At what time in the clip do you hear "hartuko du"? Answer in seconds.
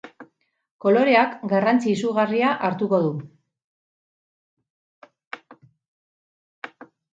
2.69-3.13